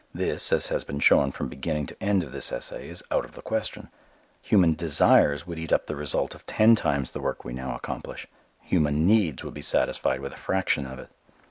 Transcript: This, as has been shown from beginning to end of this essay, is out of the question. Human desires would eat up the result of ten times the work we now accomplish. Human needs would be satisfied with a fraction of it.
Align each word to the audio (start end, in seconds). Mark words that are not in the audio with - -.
This, 0.15 0.51
as 0.51 0.69
has 0.69 0.83
been 0.83 0.97
shown 0.99 1.31
from 1.31 1.47
beginning 1.47 1.85
to 1.85 1.97
end 2.03 2.23
of 2.23 2.31
this 2.31 2.51
essay, 2.51 2.89
is 2.89 3.03
out 3.11 3.23
of 3.23 3.33
the 3.33 3.41
question. 3.43 3.89
Human 4.41 4.73
desires 4.73 5.45
would 5.45 5.59
eat 5.59 5.71
up 5.71 5.85
the 5.85 5.95
result 5.95 6.33
of 6.33 6.43
ten 6.47 6.73
times 6.73 7.11
the 7.11 7.21
work 7.21 7.45
we 7.45 7.53
now 7.53 7.75
accomplish. 7.75 8.25
Human 8.61 9.05
needs 9.05 9.43
would 9.43 9.53
be 9.53 9.61
satisfied 9.61 10.21
with 10.21 10.33
a 10.33 10.37
fraction 10.37 10.87
of 10.87 10.97
it. 10.97 11.11